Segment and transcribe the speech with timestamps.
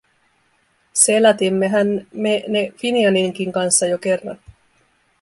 [0.93, 4.39] Selätimmehän me ne Finianinkin kanssa jo kerran.